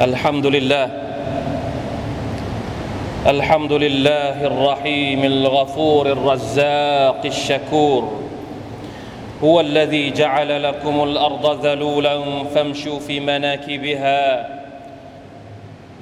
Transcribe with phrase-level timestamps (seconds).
[0.00, 0.86] الحمد لله
[3.26, 8.20] الحمد لله الرحيم الغفور الرزاق الشكور.
[9.44, 14.48] هو الذي جعل لكم الأرض ذلولا فامشوا في مناكبها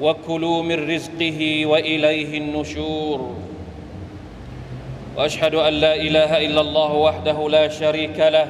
[0.00, 3.34] وكلوا من رزقه وإليه النشور.
[5.16, 8.48] وأشهد أن لا إله إلا الله وحده لا شريك له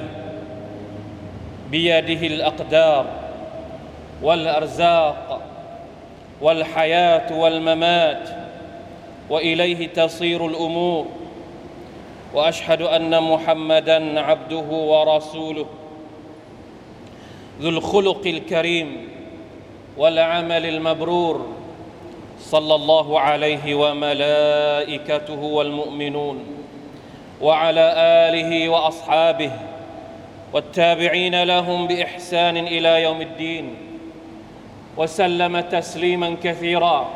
[1.71, 3.18] بيده الأقدار.
[4.23, 5.43] والأرزاق
[6.41, 8.29] والحياة والممات
[9.31, 11.07] وإليه تصير الأمور.
[12.35, 15.67] وأشهد أن محمدا عبده ورسوله
[17.61, 19.09] ذو الخلق الكريم
[19.97, 21.47] والعمل المبرور
[22.41, 26.45] صلى الله عليه وملائكته والمؤمنون
[27.43, 29.51] وعلى آله وأصحابه
[30.53, 33.88] والتابعين لهم بإحسان إلى يوم الدين.
[34.98, 37.10] وسلم تسليما كثيرا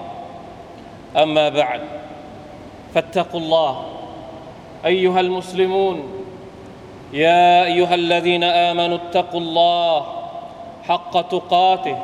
[1.23, 1.81] اما بعد
[2.93, 3.73] فاتقوا الله
[4.85, 5.97] ايها المسلمون
[7.13, 10.05] يا ايها الذين امنوا اتقوا الله
[10.83, 11.97] حق تقاته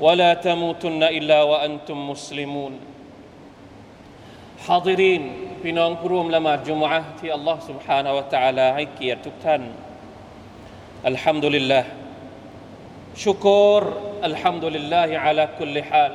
[0.00, 2.72] ولا تموتن الا وانتم مسلمون
[4.66, 5.22] حاضرين
[5.62, 9.62] พี่น้องผู้ร่วมละหมาดจุมอะห์ที่อัลลอฮ์ سبحانه และ تعالى ให้เกียรติทุกท่าน
[11.08, 11.88] อัลฮัมดุลิลลาห์
[13.24, 13.46] ชุก
[13.80, 13.82] ร
[14.26, 16.12] อัลฮัมดุลิลลาฮิอาลาคุลิฮาล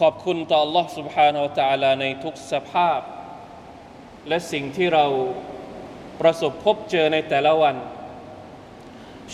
[0.00, 3.00] ขอบคุณต่อ Allah سبحانه และ تعالى ในทุกสภาพ
[4.28, 5.06] และสิ่งที่เรา
[6.20, 7.76] ประสบพบเจอในแต่ละวัน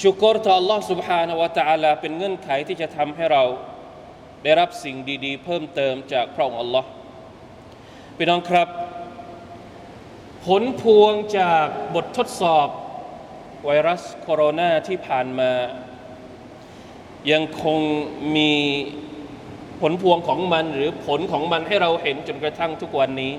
[0.02, 3.44] ชุกรต่อ Allah سبحانه และ تعالى เป็นเงื่อนไขที่จะทำให้เรา
[4.42, 6.84] ได้รับสิ่งดีๆ เพิ่มเติมจากพระองค์ Allah
[8.16, 8.68] พี่น้องครับ
[10.46, 12.68] ผลพวงจากบททดสอบ
[13.64, 15.52] ไวรัสโคโรนาที่ผ่านมา
[17.31, 17.79] ยังคง
[18.35, 18.51] มี
[19.81, 23.33] ผลพวงของมันหรือผลของมันให้เราเห็นจนกระทั่งทุกวันนี้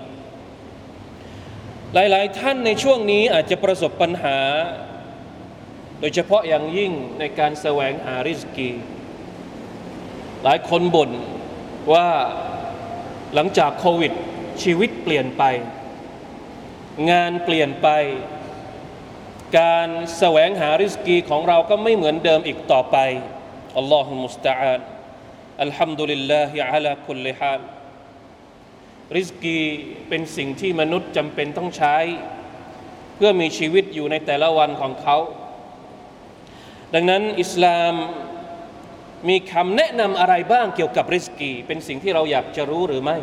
[1.94, 4.38] หลาย ๆ ท่านในช่วงนี้อาจจะประสบปัญหา
[6.00, 8.70] โดยเฉพาะอย่างยิ่งในการแสวงหาริสกี
[10.44, 11.10] หลายคนบ่น
[11.92, 12.08] ว่า
[13.34, 14.12] หลังจากโควิด
[14.62, 15.42] ชีวิตเปลี่ยนไป
[17.10, 17.88] งานเปลี่ยนไป
[19.58, 19.88] การ
[20.18, 22.96] แสวงหาริสกีของเราก็ไม่เหมือนเดิมอีกต่อไป
[23.78, 24.80] อัลลอฮฺมุสตาาน
[25.62, 27.60] อัลฮัมดุลิลลาฮิอะลาคุลลิฮาล
[29.16, 29.60] ริสกี
[30.08, 31.96] เป็นสิ่งที่มนุษย์จำเป็นต้องใช้
[33.14, 35.16] เพื่อมีชีวิตอยู่ในแต่ละวันของเขา
[36.94, 37.94] ดังนั้นอิสลาม
[39.28, 43.18] มีคำแนะนำอะไรบ้างเกี่ยวกับริสกี เป็นสิ่งที่เราอยากจะรู้หรือไม่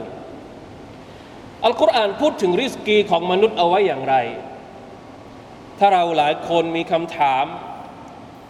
[1.66, 4.16] อัลกุรอานพูดถึงริสกีของมนุษย์เอาไว้อย่างไร
[5.80, 7.46] ถ้าเราหลายคนมีคำถาม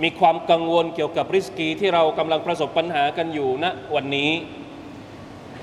[0.03, 4.33] มีความกังวลเกี่ยวกับริสกีที่เรากำลังประสบปัญหากันอยู่ณนะวันนี้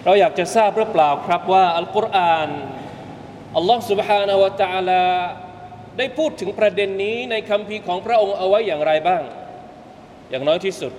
[0.05, 2.49] เราอยากจะทราบหรือเปล่าครับว่าอัลกุรอาน
[3.57, 5.03] อัลลอฮ์ سبحانه และ تعالى
[5.97, 9.21] ได้พูดถึงประเด็นนี้ในคำพีของพระองค์เอาไว้อย่างไรบ้าง
[10.29, 10.93] อย่างน้อยที่สุด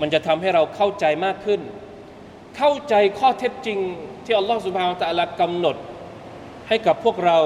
[0.00, 1.60] มันจะทำให้เราเข้าใจมากขึ้น
[2.56, 3.78] เข้าใจข้อเท็จจริง
[4.24, 5.76] ที่อัลลอฮฺสุบฮานตะลากำหนด
[6.68, 7.38] ให้กับพวกเรา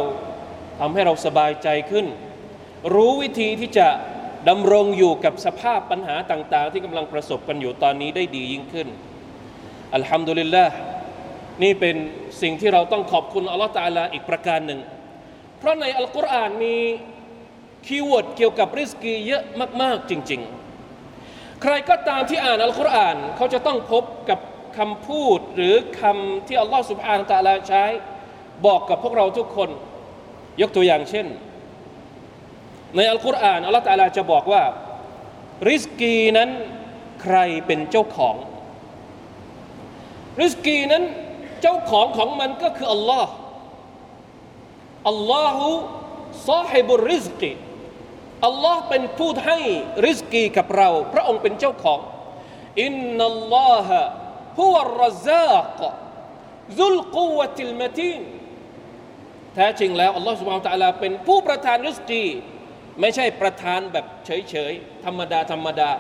[0.81, 2.07] ทำให้เราสบายใจขึ้น
[2.95, 3.89] รู้วิธีที่จะ
[4.50, 8.88] ดำรงอยู่กับสภาพปัญหาต่าง ๆ ที่กำลังประสบกันอยู่ตอนนี้ได้ดียิ่งขึ้น
[9.96, 10.66] الحمد لله
[11.64, 11.96] นี่เป็น
[12.42, 14.80] สิ่งที่เราต้องขอบคุณอัลลอฮฺ تعالىอีกประการหนึ่ง
[15.60, 16.76] เพราะในอัลกุรอานมี
[17.88, 19.44] keyword เกี่ยวกับริสกีเยอะ
[19.82, 20.42] มาก ๆ จริง
[21.02, 24.40] ๆ ใครก็ตามที่อ่านอัลกุรอานเขาจะต้องพบกับ
[24.78, 27.86] คำพูดหรือคำที่อัลลอฮฺ سبحانه وتعالىใช้
[28.66, 29.70] บอกกับพวกเราทุกคน
[30.62, 31.28] ยกตัวอย่างเช่น
[32.96, 34.64] ในอัลกุรอานอัลลอฮฺ تعالى จะบอกว่า
[35.70, 36.50] ริสกีนั้น
[37.22, 38.36] ใครเป็นเจ้าของ
[40.42, 41.04] ริสกีนั้น
[41.62, 43.34] เจ้าของของมันก็คืออัลลอฮ์
[45.10, 45.64] อัลลอฮฺ
[46.48, 47.52] ซาฮิบุริสกี
[48.46, 49.60] อัลลอฮ์เป็นผู้ให้
[50.06, 52.00] ริสกีกับเรา พระองค์เป็นเจ้าของ
[52.84, 54.00] อินนัลลอฮะ
[54.60, 55.82] ฮุวรซาก
[56.80, 58.22] ซุลกุวติลมติน
[59.56, 62.26] แท้จริงแล้วอัลลอฮ์สุบฮานตะลาเป็นผู้ประทานริสกี
[63.01, 65.91] ไม่ใช่ประทานแบบเฉยๆ ธรรมดาธรรมดา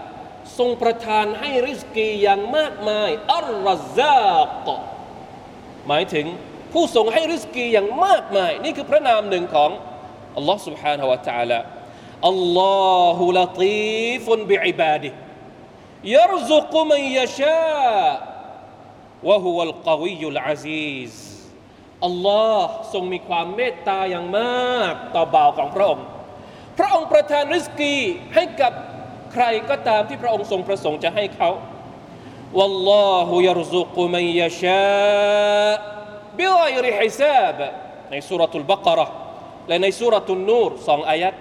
[0.58, 3.68] ทรงประทานให้ริสกีอย่างมากมาย อัลร
[3.98, 4.34] ซา
[4.64, 4.66] ก
[5.88, 6.26] หมายถึง
[6.72, 9.70] ผู้ทรงให้ริสกีอย่างมากมาย นี่คือพระนามหนึ่งของ
[10.36, 11.60] อัลลอฮฺ سبحانه และ تعالى
[12.28, 12.60] อัลล
[12.94, 15.10] อฮฺละตีฟุนบิอิบาดิ
[16.14, 17.96] ยรซุกมันยชา
[19.28, 21.14] วะฮุวัลกวียุลอาซีซ
[22.06, 26.09] อัลลอฮ์ทรงมีความเมตตาอย่างมากต่อบ่าวของพระองค์ พ
[26.82, 27.94] ระองค์ประทานริสกี
[28.34, 28.72] ให้กับ
[29.32, 31.50] ใครก็ตามที่พระองค์ทรงประสงค์จะให้เขา
[32.54, 35.78] พ والله يرزق من يشاء
[36.38, 37.58] بغير حساب
[38.10, 39.06] ในสุรทูลบักระ
[39.68, 41.34] และในสุรทูลนูรสองอายัด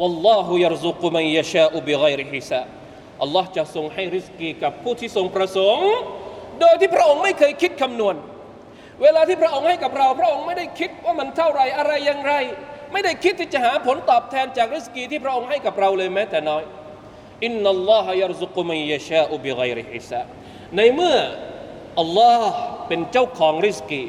[0.00, 2.66] والله يرزق من يشاء بغير حساب
[3.22, 5.90] อัลลอฮ์จะทรงให้ริสกีกับผู้ที่ทรงประสงค์
[6.60, 8.16] โดยที่พระองค์ไม่เคยคิดคำนวณ
[9.02, 12.34] เวลาที่พระองค์ให้กับเรา พระองค์ไม่ได้คิดว่ามันเท่าไรอะไรอย่างไร
[12.91, 16.63] ไม่ได้คิดที่จะหาผลตอบแทนจากริสกีที่พระองค์ให้กับเราเลยแม้แต่น้อย
[17.45, 20.21] อินนัลลอฮฺยารซุกุมัยะชาอุบิไกริฮิซา
[20.77, 21.17] ในเมื่อ
[21.99, 22.51] อัลลอฮ์
[22.87, 24.03] เป็นเจ้าของริสกี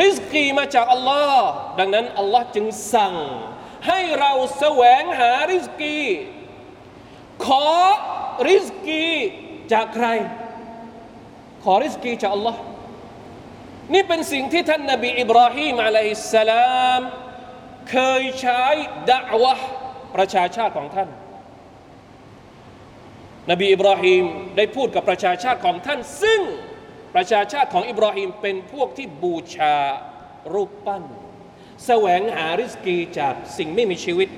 [0.00, 1.48] ริสกีมาจากอัลลอฮ์
[1.78, 3.14] ดังนั้นอัลลอฮ์จึงสั่ง
[3.86, 6.00] ให้เราแสวงหาริสกี
[7.46, 7.66] ขอ
[8.48, 9.06] ริสกี
[9.72, 10.06] จากใคร
[11.64, 12.60] ขอริสกีจากอัลลอฮ์
[13.92, 17.00] นี่เป็นสิ่งที่ท่านนบีอิบราฮิมอะลัยฮิสสลาม
[17.90, 18.62] เคยใช้
[19.10, 19.54] ดะวะ
[20.16, 21.08] ประชาชาติของท่าน
[23.50, 24.24] นบีอิบราฮิม
[24.56, 26.40] ได้พูดกับประชาชาติของท่าน ซึ่ง
[27.14, 29.76] ประชาชาติของอิบราฮิมเป็นพวกที่บูชา
[30.54, 31.04] รูปปั้น
[31.86, 34.28] แสวงหาริสกีจากสิ่งไม่มีชีวิต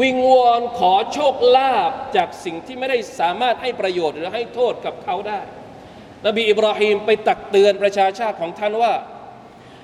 [0.00, 5.40] วิงวอนขอโชคลาภจากสิ่งที่ไม่ได้สามารถให้ประโยชน์หรือให้โทษกับเขาได้
[6.26, 8.92] นบีอิบราฮิมไปตักเตือนประชาชาติของท่านว่า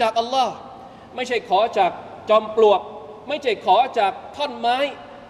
[0.00, 0.54] จากอัลลอฮ์
[1.14, 1.92] ไม่ใช่ขอจาก
[2.30, 2.80] จอมปลวก
[3.28, 4.78] ไม่ใช่ขอจากท่อนไม้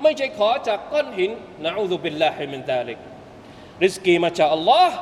[0.03, 1.31] ไม่ใช่ขอจากก้อนหิน
[1.65, 2.99] نعوذ بالله من ذلك
[3.85, 4.95] ริสกีมาจากอัลลอฮ์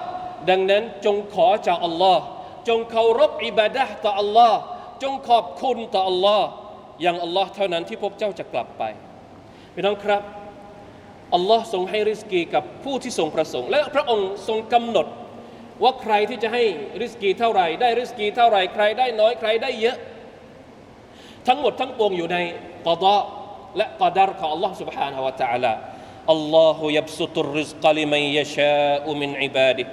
[0.51, 2.23] ดังนั้นจงขอจากอัลลอฮ์
[2.69, 4.59] จงเคารพอิบาดะห์ต่ออัลลอฮ์
[5.03, 6.47] จงขอบคุณต่ออัลลอฮ์
[7.03, 8.83] อย่างอัลลอฮ์เท่านั้นที่พวกเจ้าจะกลับไป
[9.75, 10.23] พี่น้องครับ
[11.35, 15.07] อัลลอฮ์ทรงให้ริสกีกับผู้ที่ทรงประสงค์ และพระองค์ทรงกำหนด
[15.84, 16.64] ว่าใครที่จะให้
[17.02, 19.98] ริสกีเท่าไหร่ ได้ริสกีเท่าไหร่ใครได้น้อยใครได้เยอะ
[21.48, 22.38] ทั้งหมดทั้งปวงอยู่ใน
[22.88, 23.22] กอดะ
[23.78, 25.74] และกอดารของอัลลอฮ์ سبحانه และ تعالى
[26.32, 29.84] อัลลอฮฺยับสุตุริสกลิมันยชาอุมินอิบาดิ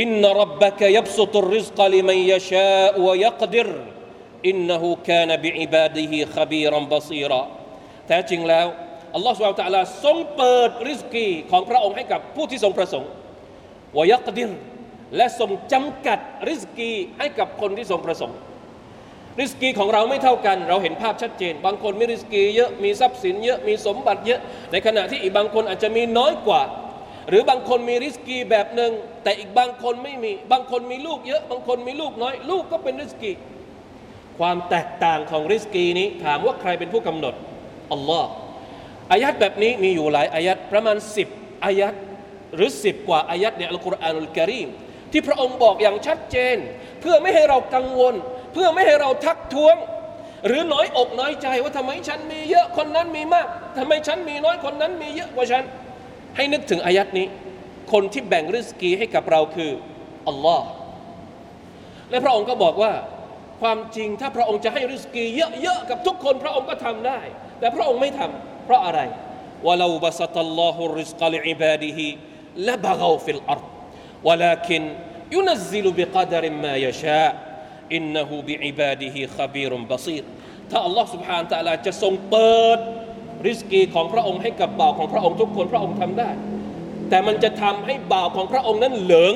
[0.00, 3.70] อินนรับบะกยับสุตุริสกลิมันยชาอุวยกดิร
[4.48, 7.42] อินนหูคานบิอิบาดิฮิขบีรัมบซีระ
[8.06, 8.66] แท้จริงแล้ว
[9.14, 13.10] อัลลอฮฺสุบไบร์ตะลาทรงเปิดริสกีของพระองค์ให้กับผู้ที่ทรงประสงค์
[13.97, 14.51] วยักดิร
[15.15, 18.39] และทรงจำกัดริสกีให้กับคนที่ทรงประสงค์
[19.39, 24.39] ริสกีของเราไม่เท่ากัน เราเห็นภาพชัดเจน บางคนมีริสกีเยอะมีทรัพย์สินเยอะมีสมบัติเยอะ
[24.71, 26.61] ในขณะที่อีกบางคนอาจจะมีน้อยกว่า
[27.29, 28.91] หรือบางคนมีริสกีแบบหนึ่ง
[29.23, 33.31] แต่อีกบางคนไม่มี บางคนมีลูกเยอะ บางคนมีลูกน้อย ลูกก็เป็นริสกี
[34.39, 37.33] ความแตกต่างของริสกีนี้ถามว่าใครเป็นผู้กำหนด
[37.91, 38.29] อัลลอฮ์
[39.11, 40.97] อายัดแบบนี้มีอยู่หลายอายัดประมาณ
[41.29, 41.93] 10อายัด
[42.55, 44.69] หรือ10กว่าอายัดในอัลกุรอานอุลกิริม
[45.11, 46.57] ที่พระองค์บอกอย่างชัดเจน
[47.01, 48.15] เพื่อไม่ให้เรากังวล
[48.53, 49.75] เพื่อไม่ให้เราทักท้วง
[50.47, 53.47] หรือน้อยอกน้อยใจว่าทำไมฉันมีเยอะคนนั้นมีมาก
[53.77, 55.63] ทำไมฉันมีน้อยคนนั้นมีเยอะกว่าฉัน
[56.35, 57.27] ให้นึกถึงอายัดนี้
[57.91, 59.71] คนที่แบ่งริสกีให้กับเราคือ
[60.27, 60.67] อัลลอฮ์
[62.09, 62.91] และพระองค์ก็บอกว่า
[63.61, 67.19] ความจริงถ้าพระองค์จะให้ริสกีเยอะๆกับทุกคนพระองค์ก็ทำได้
[67.59, 68.99] แต่พระองค์ไม่ทำเพราะอะไร
[72.56, 73.62] ولو بسط الله الرزق لعباده لبغوا في الأرض
[74.24, 74.82] ولكن
[75.32, 77.32] ينزل بقدر ما يشاء
[77.92, 80.24] إنه بعباده خبير بصير
[80.70, 82.78] ถ้าอัลลอฮ์ سبحانه และ تعالى จะทรงเปิด
[83.46, 86.30] ริสกีของพระองค์ให้กับบ่าวของพระองค์ทุกคนพระองค์ทำได้
[87.08, 89.34] แต่มันจะทำให้บ่าวของพระองค์นั้นเหลือง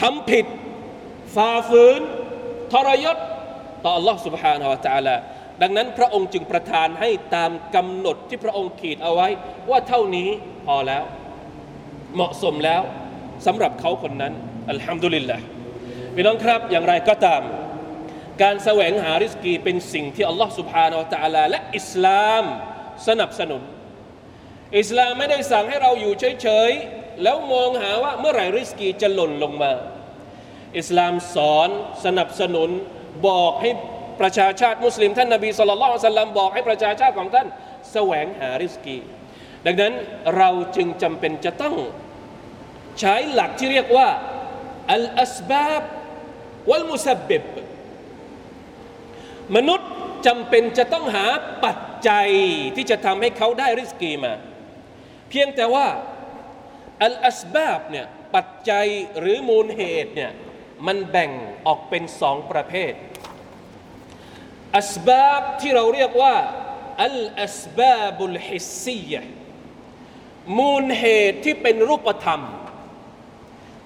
[0.00, 0.46] ทำผิด
[1.34, 2.00] ฝ่าฝืน
[2.72, 3.16] ทรยศ
[3.84, 5.16] ต่อ Allah سبحانه และ تعالى
[5.62, 9.28] ดังนั้นพระองค์จึงประทานให้ตามกำหนดที่พระองค์ขีดเอาไว้
[9.70, 10.28] ว่าเท่านี้
[10.66, 11.04] พอแล้ว
[12.15, 12.81] เหมาะสมแล้ว
[13.45, 14.33] สำหรับเขาคนนั้น
[14.71, 15.37] อัลฮัมดุลิลละ
[16.15, 17.41] พี่น้องครับอย่างไรก็ตาม
[18.41, 22.43] การแสวงหาริสกีเป็นสิ่งที่อัลลอฮฺสุบฮานาอัลตะลาและอิสลาม
[23.07, 23.61] สนับสนุน
[24.79, 29.71] อิสลามไม่ได้สั่งให้เราอยู่เฉยๆ แล้วมองหาว่าเมื่อไหร่ริสกีจะหล่นลงมา
[30.79, 31.69] อิสลามสอน
[32.05, 32.69] สนับสนุน
[33.27, 33.69] บอกให้
[34.21, 37.47] ประชาชาติมุสลิมท่านนบีสุลต่านสลลัมบอกให้ประชาชาติของท่าน
[37.91, 38.97] แสวงหาริสกี
[39.65, 39.93] ดังนั้น
[40.37, 41.75] เราจึงจำเป็นจะต้อง
[42.99, 44.09] ใช้หลักที่เรียกว่า
[44.93, 45.83] อัลอัสบาบ
[46.69, 47.43] วัลมุสบิบ
[49.55, 49.91] มนุษย์
[50.27, 51.25] จำเป็นจะต้องหา
[51.65, 51.77] ปัจ
[52.09, 52.29] จัย
[52.75, 54.33] ที่จะทำให้เขาได้ริสกีมา
[55.29, 55.87] เพียงแต่ว่า
[57.03, 58.87] อัลอัสบาบเนี่ยปัจจัย
[59.19, 60.31] หรือมูลเหตุเนี่ย
[60.87, 61.31] มันแบ่ง
[61.67, 62.93] ออกเป็นสองประเภท
[64.77, 66.35] อัสบาบที่เราเรียกว่า
[67.03, 69.13] อัลอัสบาบุลฮิสซีย
[70.59, 72.41] มูลเหตุที่เป็นรูปธรรม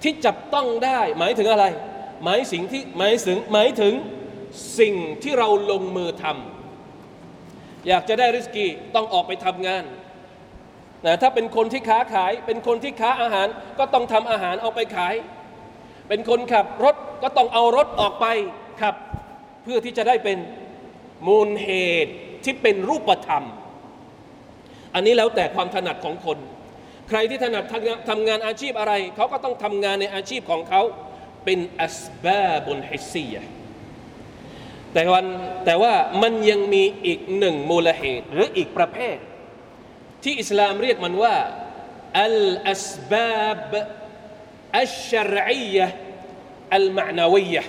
[0.02, 1.64] ที่จับต้องได้หมายถึงอะไร
[2.24, 3.94] หมายสิ่งที่หมายถึงหมายถึง
[4.80, 9.84] สิ่งที่เราลงมือทำอยากจะได้ริสกีต้องออกไปทำงาน
[11.06, 15.14] นะถ้าเป็นคนที่ค้าขาย เป็นคนที่ค้าอาหารก็ต้องทำอาหารเอาไปขาย
[16.08, 18.26] เป็นคนขับรถก็ต้องเอารถออกไป
[18.82, 18.94] ขับ
[19.62, 20.38] เพื่อที่จะได้เป็น
[21.26, 21.70] มูลเห
[22.04, 22.12] ตุ
[22.44, 23.44] ที่เป็นรูปธรรม
[24.94, 26.38] อันนี้แล้วแต่ความถนัดของคน
[27.10, 27.64] ใครที่ถนัด
[28.10, 30.82] ทำงานอาชีพอะไร เขาก็ต้องทำงานในอาชีพของเขา
[31.44, 33.34] เป็นอัสบาบุลฮิซีย
[34.92, 35.26] แต่วัน
[35.64, 39.16] แต่ว่ามันยังมีอีกหนึ่งมูลเหตุหรืออีกประเภท
[40.22, 41.36] ที่อิสลามเรียกมันว่า
[42.22, 42.38] อัล
[42.70, 43.70] อัสบาบ
[44.78, 45.86] อัชชรียะ
[46.74, 47.64] อัลมานาวียะ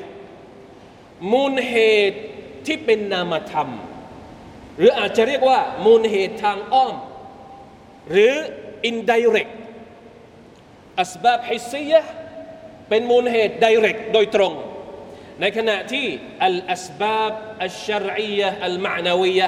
[1.34, 1.76] มูลเห
[2.12, 2.20] ตุ
[2.66, 3.70] ที่เป็นนามธรรม
[4.78, 6.96] หรืออาจจะเรียกว่ามูลเหตุทางอ้อม
[8.12, 8.36] หรือ
[8.90, 9.52] indirect
[11.02, 12.02] อัสบาบฮิซียะ
[12.90, 14.54] เป็นมูลเหตุ direct โดยตรง
[15.42, 16.06] ในขณะที่
[16.46, 17.34] อัลอัสบาบ
[17.64, 19.48] อัชชรียะอัลมานาวียะ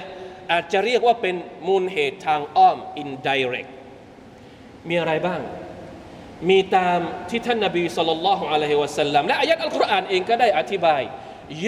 [0.51, 1.35] อาจจะเรียกว่าเป็น
[1.67, 3.71] มูลเหตุทางอ้อม indirect
[4.89, 5.41] มีอะไรบ้าง
[6.49, 6.99] มีตาม
[7.29, 11.01] ที่ท่านนบีสุลต่านละฮ์อะลัยฮิวะสัลลัมและอายัดอัลกุรอานเองก็ได้อธิบาย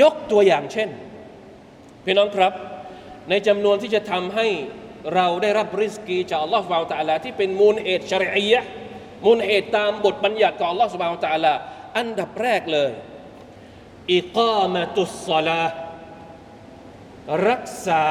[0.02, 0.90] ยกตัวอย่างเช่น
[2.06, 2.54] พี่น้องครับ
[3.30, 4.48] ในจำนวนที่จะทำให้
[5.14, 8.62] เราได้รับริสกีจากอัลลอฮฺสุบานตะลาที่เป็นมูลเหตุชริยะ
[9.26, 11.54] มูลเหตุตามบทบัญญัติของอัลลอฮฺสุบานตะลา
[11.98, 12.92] อันดับแรกเลย
[14.14, 15.64] อิกามะตุสซาลา
[17.50, 18.06] รักษา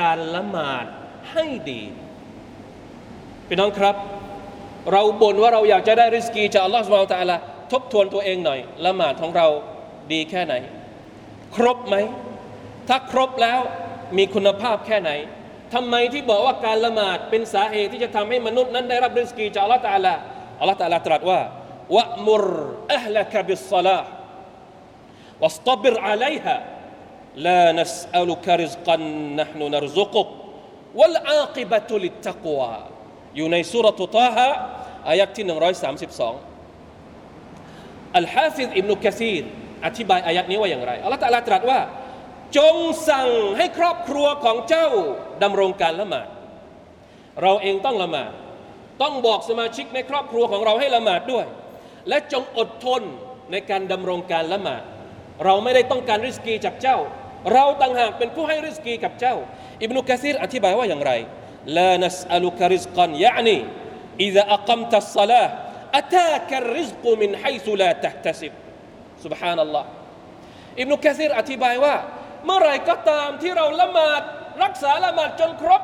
[0.00, 0.84] การละหมาด
[1.32, 1.82] ให้ดี
[3.46, 3.96] พี่น้องครับ
[4.92, 7.36] เราบ่นว่าเราอยากจะได้ริสกีจากอัลลอฮฺสุบานตะลา
[7.72, 9.46] ทบทวนตัวเองหน่อย ละหมาดของเรา
[10.12, 10.54] ดีแค่ไหน
[11.56, 11.96] ครบไหม
[12.88, 13.60] ถ้าครบแล้ว
[14.16, 15.10] มีคุณภาพแค่ไหน
[15.73, 20.13] ทำไมที่บอกว่าการละหมาดเป็นสาเหตุที่จะทำให้มนุษย์นั้นได้รับริสกีจากอัลลอฮฺตาลา
[20.59, 21.39] อัลลอฮฺตาลาตรัสว่า
[21.95, 22.45] วะมุร
[22.93, 23.99] อัลละกบิสซาลา
[25.43, 26.55] วัสตบิรอะลัยฮะ
[27.47, 28.95] لا نسألك رزقا
[29.41, 30.29] نحن نرزقك
[30.99, 32.73] والعاقبة للتقوى
[33.35, 34.47] อยู่ในสุรตุตาฮะ
[35.09, 39.43] อายักที่132อัลฮาฟิดอิบนุกะซีร
[39.85, 41.79] อธิบายอายักนี้ว่าอย่างไรอัลลอฮฺตาลาตรัสว่า
[42.57, 42.75] จง
[43.09, 44.87] สั่งให้ครอบครัวของเจ้า
[45.43, 46.27] ดำรงการละหมาด
[47.41, 48.31] เราเองต้องละหมาด
[49.01, 51.45] ต้องบอกสมาชิกในครอบครัวของเราให้ละหมาดด้วย
[52.09, 53.01] และจงอดทน
[53.51, 54.83] ในการดำรงการละหมาด
[55.45, 56.97] เราไม่ได้ต้องการริสกีจากเจ้า
[57.53, 59.35] เราต่างหากเป็นผู้ให้ริสกีกับเจ้า
[59.81, 61.11] อิบนุกะซีรอธิบายว่าอย่างไร
[61.77, 63.57] ลานัสอัลุกริสกันยะนี
[64.27, 65.47] إذا أقمت الصلاة
[65.99, 68.53] أتاك الرزق من حيث لا تحتسب
[69.23, 69.85] سبحان الله
[70.79, 71.95] อิบนุกะซีรอธิบายว่า
[72.46, 74.22] เมื่อไรก็ตามที่เราละหมาด
[74.62, 75.82] รักษาละหมาดจนครบ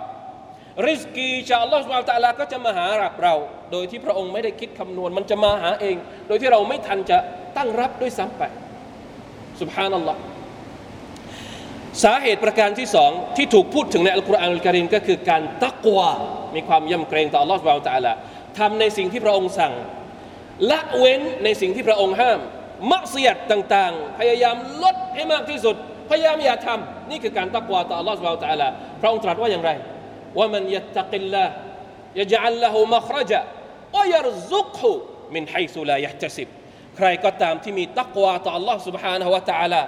[0.87, 3.35] ริสกีจากอัลลอฮฺสุบไบร์ตะลาก็จะมาหารับเรา
[3.73, 5.97] โดยที่พระองค์ไม่ได้คิดคำนวณ มันจะมาหาเอง
[6.27, 7.19] โดยที่เราไม่ทันจะ
[7.57, 8.43] ตั้งรับด้วยซ้ำไป
[9.61, 10.21] สุบฮานัลลอฮ์
[12.05, 16.11] สาเหตุประการที่สองที่ถูกพูดถึงในอัลกุรอานอัลกิริมก็คือการตักวา
[16.55, 18.13] มีความยำเกรงต่ออัลลอฮฺสุบไบร์ตะลา
[18.59, 19.73] ทำในสิ่งที่พระองค์สั่ง
[20.71, 22.41] ละเว้นในสิ่งที่พระองค์ห้าม
[22.91, 25.77] มักเสียดต่าง ๆ พยายามลดให้มากที่สุด
[26.10, 28.68] พยายามอย่าทำนี่คือการตักวาต่อ Allah سبحانه และ تعالى
[29.02, 29.72] พระองค์ตรัสว่าอย่างไร
[30.38, 31.54] ว่ามันยัตกิลลาห์
[32.22, 33.42] يجعل له مخرجا
[33.96, 34.82] ويرزقه
[35.36, 36.48] من حيث لا يحتسب
[36.98, 39.82] ใครก็ตามที่มีตักวาต่อ Allah سبحانه และ تعالى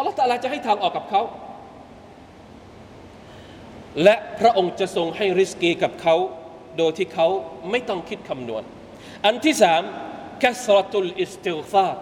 [0.00, 1.22] Allah تعالى จะให้ทางออกกับเขา
[4.02, 6.16] และพระองค์จะทรงให้ริสกีกับเขา
[6.78, 7.28] โดยที่เขา
[7.70, 8.62] ไม่ต้องคิดคำนวณ
[9.26, 9.82] อันที่สาม
[10.42, 12.00] คัสรตุลอิสติฟาร์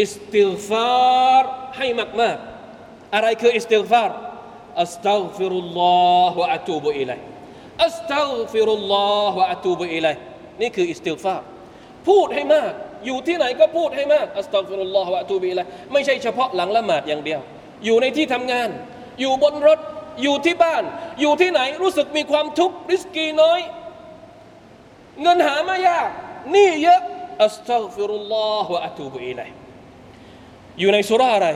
[0.00, 1.86] อิสติลฟาร์ให้
[2.20, 4.16] มากๆ อะไรคืออิสติลฟาร์
[4.82, 5.82] อัสตัฆฟิรุลล
[6.18, 7.18] อฮฺวะอะตูบุอิลัย
[7.84, 10.16] อัสตัฆฟิรุลลอฮฺวะอะตูบุอิลัย
[10.60, 11.44] นี่คืออิสติลฟาร์
[12.08, 12.72] พูดให้มาก
[13.06, 17.40] อยู่ที่ไหนก็พูดให้มากอัสตัฆฟิรุลลอฮฺวะอะตูบุอิลัยไม่ใช่เฉพาะหลังละหมาดอย่างเดียว
[17.84, 18.68] อยู่ในที่ทำงาน
[19.20, 19.78] อยู่บนรถ
[20.22, 20.82] อยู่ที่บ้าน
[21.20, 23.60] อยู่ที่ไหนรู้สึกมีความทุกข์ริสกีน้อย
[25.22, 26.08] เงินหาไม่ยาก
[26.54, 27.00] นี่เยอะ
[27.44, 29.48] อัสตัฆฟิรุลลอฮฺวะอะตูบุอิลัย
[30.78, 31.48] อยู่ในสุราอะไร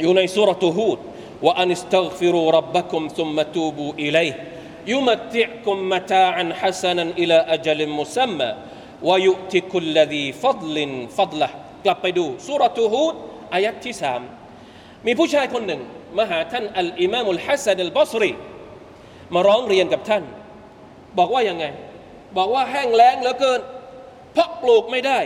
[0.00, 0.98] อยู่ในสุรตูฮูด
[1.44, 10.77] وأن استغفروا ربكم ثم توبوا إليه يمتعكم متاعا حسنا إلى أجل مسمى ويؤت كل ذي فضل
[10.77, 11.48] فضله
[11.84, 13.14] กลับไปดู سورة هود
[13.54, 14.20] อายัดที่สาม
[15.06, 15.80] มีผู้ชายคนหนึ่ง
[16.18, 18.30] มาหาท่านอัลอิมามุลฮัสซันอัลบอสรี
[19.34, 20.24] มาร้องเรียนกับท่าน
[21.18, 21.64] บอกว่ายังไง
[22.36, 23.60] บอกว่าแห้งแล้งเหลือเกิน
[24.32, 25.18] เพราะปลูกไม่ได้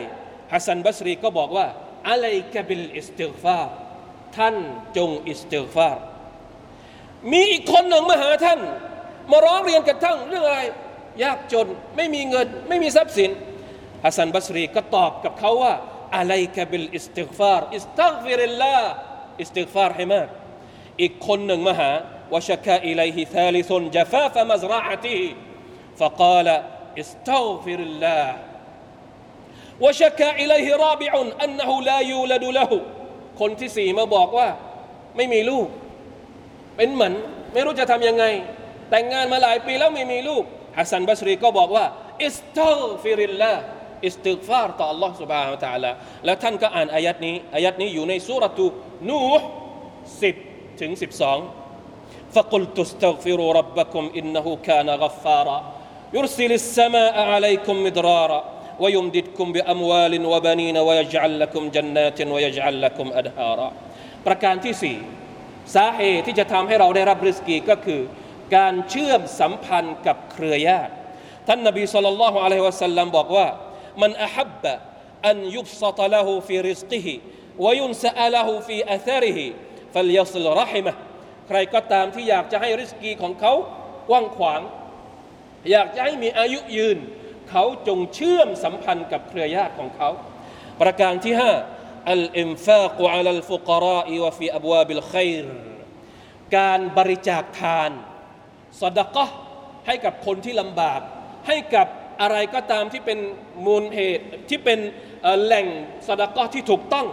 [0.53, 1.67] ฮัสซันบัสรีก็บอกว่า
[2.10, 2.26] อะไร
[2.56, 3.60] กบิลอิสติฟา
[4.38, 4.56] ท่าน
[4.98, 5.90] จงอิสติฟา
[7.32, 8.60] มีอีกคนหนึ่งมาหาท่าน
[9.32, 10.60] มาร้องเรียนกับท่านเรื่องอะไร
[11.24, 13.32] ยากจนไม่มีเงินไม่มีทรัพย์สิน
[14.04, 15.74] ฮัสซันบัสรีก็ตอบกับเขาว่า
[16.16, 18.78] อะไรกบิลอิสติฟาร์อิสตัฆฟิริลลา
[19.42, 20.28] อิสติฟาร์ให้มาก
[21.02, 21.92] อีกคนหนึ่งมาหา
[22.34, 25.28] วชกาอิลัยฮิธาลิซุนจฟาฟมัซราะติฮิ
[26.00, 26.48] فقال
[27.02, 28.26] استغفر الله
[29.84, 31.12] وشكى إليه رابع
[31.46, 32.72] أنه لا يولد له
[33.40, 34.48] คนที่สี่มาบอกว่า
[35.16, 35.68] ไม่มีลูก
[36.78, 37.14] เป็นเหมือน
[37.54, 38.26] ไม่รู้จะทำยังไง
[38.90, 40.44] แต่งงานมาหลายปีแล้วไม่มีลูก
[40.78, 41.86] ฮัสซันบัสรีก็บอกว่า
[42.24, 43.54] อิสตัฆฟิริลลา
[44.06, 45.92] อิสติกฟาร์ต่อ Allah سبحانه และ تعالى
[46.26, 48.66] แล้วท่านก็อ่านอายัดนี้อายัดนี้อยู่ในสุรทู
[49.10, 49.48] นูห์
[50.12, 55.58] 10ถึง12 فقلت استغفروا ربكم إنه كان غفارا
[56.16, 58.40] يرسل السماء عليكم مدرارا
[58.84, 63.70] ويمددكم بأموال وبنين ويجعل لكم جنات ويجعل لكم أنهارا
[64.26, 64.98] ประการที่สี่
[65.76, 68.02] สาเหตุที่จะทำให้เราได้รับริสกีก็คือ
[68.56, 70.94] การเชื่อมสัมพันธ์กับเครือญาติ
[71.48, 73.48] ท่านนบีสุลต่านละฮ์อะลัยฮิวะสัลลัมบอกว่า
[74.02, 74.74] มันอฮับบะ
[75.28, 77.14] อันยุบสตละหูฟีริสกิฮิ
[77.66, 79.46] วยุนสะละหูฟีอัธริฮิ
[79.94, 80.94] ฟัลยัสลรหิมะ
[81.48, 83.54] ใครก็ตามที่อยากจะให้ริสกีของเขา
[84.10, 84.62] กว้างขวาง
[85.72, 86.98] อยากจะให้มีอายุยืน
[87.51, 90.09] เขาจงเชื่อมสัมพันธ์กับเครือญาติของเขา
[90.81, 91.35] ประการที่
[91.73, 95.55] 5อัลอิมฟากุอัลลฟุกราอีวฟีอับวาบิลไคร์
[96.57, 97.91] การบริจาคทาน
[98.81, 99.27] สดกะ
[99.87, 101.01] ให้กับคนที่ลำบาก
[101.49, 101.87] ให้กับ
[102.23, 103.19] อะไรก็ตามที่เป็น
[103.67, 104.79] มูลเหตุที่เป็น
[105.45, 105.67] แหล่ง
[106.07, 107.07] สดกะที่ถูกต้อง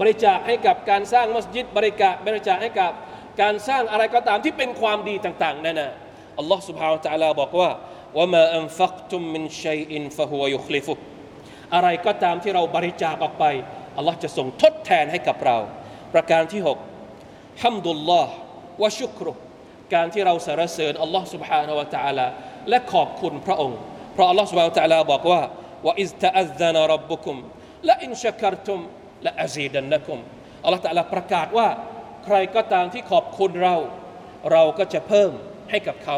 [0.00, 2.92] บริจาคให้กับการสร้างมัสยิดบริจาคบริจาคให้กับ
[3.42, 5.92] การสร้างอะไรก็ตามที่เป็นความดีต่าง ๆนั่นนะ
[6.38, 7.70] อัลลอฮ์สุบฮาวตะลาบอกว่า
[8.17, 10.93] ว่ามาอันฟักตุมมินชัยอินฟะฮุวยุคลิฟุ
[11.75, 13.45] อะไรก็ตามที่เราบริจาคออกไป
[13.97, 15.57] อัลลอฮ์จะส่งทดแทนให้กับเรา
[16.13, 16.61] ประการที่
[17.11, 18.33] 6ฮัมดุลลอฮ์
[18.81, 19.31] วะชุกรุ
[19.93, 22.27] การที่เราสรรเสริญอัลลอฮ์ سبحانه และ تعالى
[22.69, 23.79] และขอบคุณพระองค์
[24.13, 25.41] เพราะอัลลอฮ์ سبحانه และ تعالى บอกว่า
[25.85, 27.37] ว่าอิสตะอัซนะรับบุคุม
[27.85, 28.79] และอินชักรตุม
[29.23, 30.19] และอาซีดันนะคุม
[30.63, 31.67] อัลลอฮ์ تعالى ประกาศว่า
[32.25, 33.75] ใครก็ตามที่ขอบคุณเรา
[34.51, 35.31] เราก็จะเพิ่ม
[35.69, 36.17] ให้กับเขา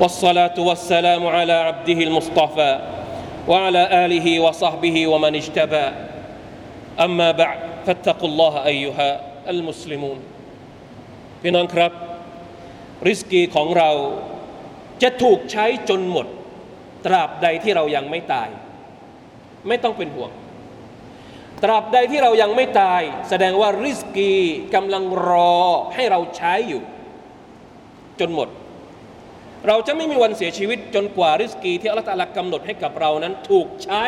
[0.00, 2.72] والصلاة والسلام على عبده المصطفى
[3.48, 5.86] وعلى آله وصحبه ومن اجتبى
[7.00, 9.08] أما بعد فاتقوا الله أيها
[9.48, 10.18] المسلمون
[11.42, 11.92] พี่น้องครับ
[13.08, 13.90] ริสกีของเรา
[15.02, 16.26] จะถูกใช้จนหมด
[17.06, 18.48] ตราบใดที่เรายังไม่ตาย
[19.68, 20.30] ไม่ต้องเป็นห่วง
[21.62, 24.32] ตราบใดที่เรายังไม่ตาย แสดงว่าริสกี
[24.74, 25.60] กำลังรอ
[25.94, 26.82] ให้เราใช้อยู่
[28.20, 28.48] จนหมด
[29.66, 34.04] เราจะไม่มีวันเสียชีวิตจนกว่าริสกีที่อัลลอฮฺกำหนดให้กับเรานั้น ถูกใช้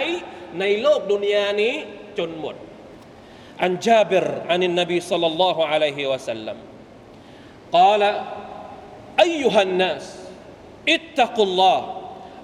[0.60, 1.74] ในโลกดุนยานี้
[2.18, 2.54] จนหมด
[3.62, 6.58] อันจาบิรอันนบีสัลลัลลอฮุอะลัยฮิวะสัลลัม
[7.72, 8.02] قال
[9.20, 10.18] أيها الناس
[10.88, 11.78] اتقوا الله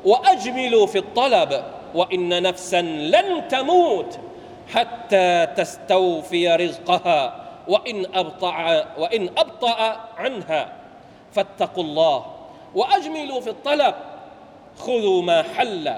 [0.05, 4.18] وأجملوا في الطلب وإن نفسا لن تموت
[4.68, 7.20] حتى تستوفي رزقها
[7.68, 9.79] وإن أبطأ وإن أبطأ
[10.16, 10.73] عنها
[11.33, 12.27] فاتقوا الله
[12.77, 13.95] วะอัจมิลูฟิตตลับ
[14.86, 15.95] คุดูมาฮัลละ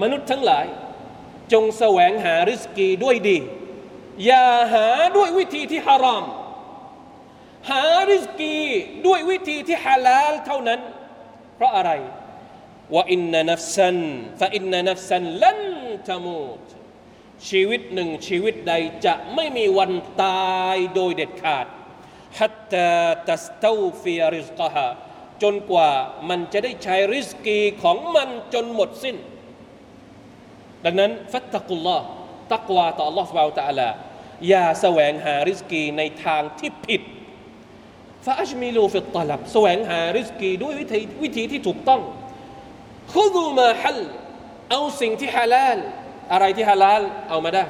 [0.00, 0.66] من ุนุษย์ทั้งหลาย
[1.52, 3.38] จงแสวงหาริสกีด้วยดี
[4.26, 6.24] อย่าหาด้วยวิธีที่ฮาราม
[7.70, 8.56] หาริสกี
[9.06, 10.80] ด้วยวิธีที่ฮาลาลเท่านั้น
[11.54, 11.90] เพราะอะไร
[12.94, 15.60] وإن نفسا فإن نفسا لن
[16.08, 16.64] تموت
[17.48, 18.72] ชีวิตหนึ่งชีวิตใด
[19.06, 21.66] จะไม่มีวันตายโดยเด็ดขาด
[22.38, 24.86] حتى تستوفي رزقها
[25.42, 25.90] จนกว่า
[26.28, 29.16] มันจะได้ใช้ริสกีของมันจนหมดสิ้น
[30.84, 31.98] ดังนั้นฟัตตะกุลลอ
[32.54, 33.88] ตักวาต่อ Allah สุบาวตะลา
[34.48, 37.02] อย่าแสวงหาริสกีในทางที่ผิด
[38.24, 42.00] فأجملوا في الطلب แสวงหาริสกีด้วยวิธีวิธีที่ถูกต้อง
[43.12, 44.00] خذوا ما حل
[44.70, 45.78] เอาสิ่งที่ฮาลาล
[46.32, 47.64] อะไรที่ฮาลาลเอามาได้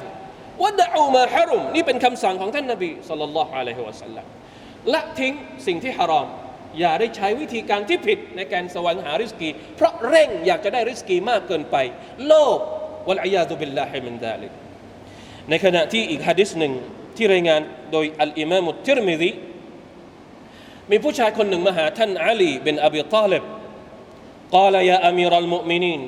[0.63, 4.25] ودعوا ما حرم นี่เป็นคำสั่งของท่านนบีصلى الله عليه وسلم
[4.93, 5.33] ละทิ้ง
[5.67, 6.27] สิ่งที่ฮารอม
[6.79, 11.75] อย่าได้ใช้วิธีการที่ผิดในการแสวงหาริสกี เพราะเร่งอยากจะได้ริสกีมากเกินไป
[12.27, 12.59] โลก
[13.07, 14.51] วลอยาตุบิลลาฮิมินดาลิก
[15.49, 16.73] ในขณะที่อีกฮะดิษหนึ่ง
[17.17, 19.31] ที่รายงานโดยอัลอิมามุติรมิดี
[20.91, 23.43] มีผู้ชายคนหนึ่งมาหาท่านอาลีเป็นอบีตาลิบ
[24.55, 26.01] กล่าวยาอามีรัลมุมินีน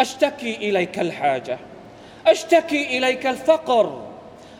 [0.00, 1.56] อัชตักีอิเลกัลฮาจา
[2.30, 3.86] อัชตักีอิเลกัลฟักร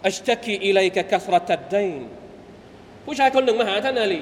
[0.07, 2.03] أشتكي إليك كثرة الدين
[3.06, 4.22] ผู้ชายคนหนึ่งมาหาท่านอาลี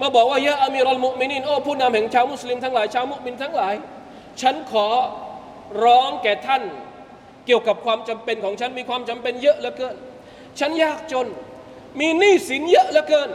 [0.00, 3.74] มาบอกว่ายะอามีรัลมุมินินโอ้ผู้นำแห่งชาวมุสลิมทั้งหลายชาวมุมินทั้งหลาย
[4.40, 4.88] ฉันขอ
[5.84, 6.62] ร้องแก่ท่าน
[7.46, 9.96] เกี่ยวกับความจำเป็นของฉันมีความจำเป็นเยอะเหลือเกิน
[10.60, 11.26] ฉันยากจน
[12.00, 13.30] มีหนี้สินเยอะเหลือเกิน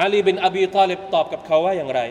[0.00, 2.02] อาลีบินอบีตาลิบตอบกับเขาว่าอย่างไร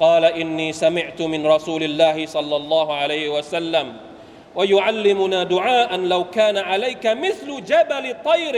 [0.00, 3.86] قال إني سمعت من رسول الله صلى الله عليه وسلم
[4.54, 8.56] ويعلمنا دعاء لو كان عليك مثل جبل طير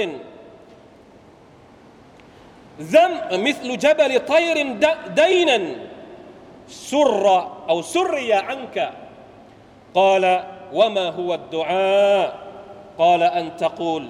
[2.81, 4.57] ذم مثل جبل طير
[5.17, 5.59] دينا
[6.69, 7.25] سر
[7.69, 8.93] أو سري عنك
[9.95, 10.25] قال
[10.73, 12.29] وما هو الدعاء
[12.99, 14.09] قال أن تقول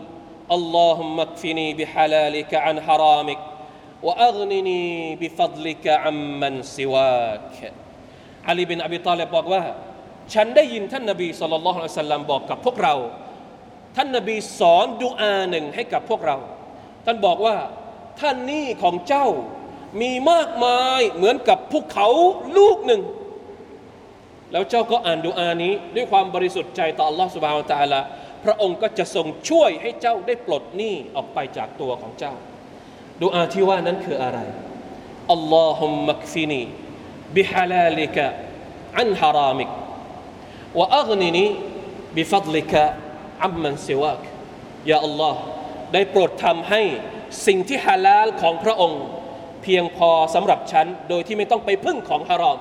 [0.51, 3.39] اللهم اكفني بحلالك عن حرامك
[4.03, 7.73] وأغنني بفضلك عمن سواك
[8.51, 9.63] อาลีบินอบีตาเลบบอกว่า
[10.35, 12.95] ฉันได้ยินท่านนบีสุลต่านละฮ์สัลลัมบอกกับพวกเรา
[13.97, 16.37] ท่านนบีสอนดุอาหนึ่งให้กับพวกเรา
[17.05, 17.57] ท่านบอกว่า
[18.20, 19.28] ท่านนี่ของเจ้า
[20.02, 22.08] มีมากมายเหมือนกับภูเขา
[22.58, 23.02] ลูกหนึ่ง
[24.52, 27.52] แล้วเจ้าก็อ่านดูอานี้ด้วยความบริสุทธิ์ใจต่อ Allah s u b h a
[27.92, 28.06] n a h
[28.44, 32.34] พระองค์ก็จะทรงช่วยให้เจ้าได้ปลดหนี้ออกไปจากตัวของเจ้า
[33.22, 34.40] ดูอาที่ว่านั้นคืออะไร
[35.34, 36.62] อัลลอฮุมมักฟินี
[37.36, 38.28] บิฮาลาลิกะ
[39.00, 39.70] อันฮารามิก
[40.80, 41.46] วะอักนินี
[42.16, 42.84] บิฟัดลิกะ
[43.46, 44.22] อัมมันซิวาก
[44.92, 45.40] ยาอัลลอฮ์
[45.94, 46.82] ได้ปลดทำให้
[47.48, 49.02] สิ่งที่ฮาลาลของพระองค์
[49.64, 52.60] เพียงพอสำหรับฉัน โดยที่ไม่ต้องไปพึ่งของฮารอม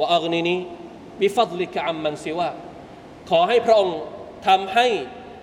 [0.00, 2.50] وأغنني بفضلك عمن سواك
[3.30, 3.98] ขอให้พระองค์
[4.46, 4.86] ทำให้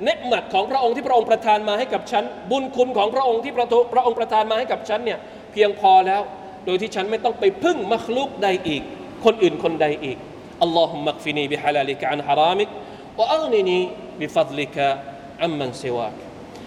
[0.06, 5.20] نعمة ของพระองค์ที่พระองค์ประทานมาให้กับฉัน บุญคุณของพระองค์ที่พระพระองค์ประทานมาให้กับฉันเนี่ย
[5.52, 6.22] เพียงพอแล้ว
[6.66, 8.84] โดยที่ฉันไม่ต้องไปพึ่งمخلوق ใดอีก
[9.26, 10.18] คนอื่นคนใดอีก
[10.62, 12.70] اللهم اكفني بحلالك عن حرامك
[13.20, 16.27] وأغنني بفضلك عمن سواك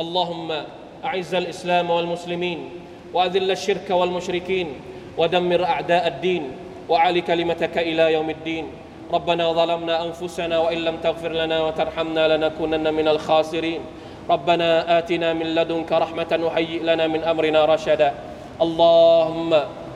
[0.00, 0.52] اللهم
[1.04, 2.68] أعز الإسلام والمسلمين
[3.14, 4.68] وأذل الشرك والمشركين
[5.18, 6.52] ودمر أعداء الدين
[6.88, 8.66] وعلي كلمتك إلى يوم الدين.
[9.12, 13.80] ربنا ظلمنا أنفسنا وإن لم تغفر لنا وترحمنا لنكونن من الخاسرين.
[14.30, 18.14] ربنا آتنا من لدنك رحمة وهيئ لنا من أمرنا رشدا.
[18.62, 19.54] اللهم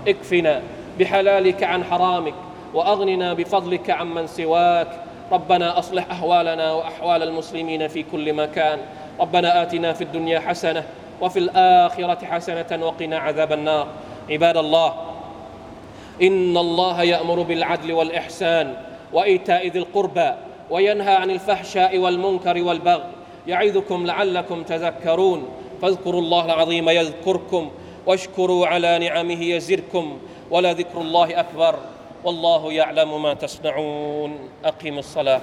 [0.08, 0.62] اكفنا
[0.98, 2.34] بحلالك عن حرامك
[2.74, 4.88] وأغننا بفضلك عمن سواك.
[5.32, 8.78] ربنا أصلح أحوالنا وأحوال المسلمين في كل مكان.
[9.20, 10.85] ربنا آتنا في الدنيا حسنة
[11.20, 13.87] وفي الآخرة حسنة وقنا عذاب النار.
[14.31, 14.94] عباد الله
[16.22, 18.74] إن الله يأمر بالعدل والإحسان
[19.12, 20.31] وإيتاء ذي القربى
[20.70, 23.05] وينهى عن الفحشاء والمنكر والبغي.
[23.46, 25.48] يعظكم لعلكم تذكرون.
[25.83, 27.70] فاذكروا الله العظيم يذكركم
[28.07, 30.18] واشكروا على نعمه يزدكم
[30.50, 31.74] ولذكر الله أكبر.
[32.24, 34.38] والله يعلم ما تصنعون.
[34.64, 35.40] اقم الصلاة.